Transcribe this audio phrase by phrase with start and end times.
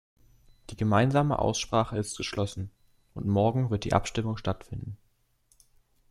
[0.71, 2.71] Die gemeinsame Aussprache ist geschlossen,
[3.13, 4.97] und morgen wird die Abstimmung stattfinden.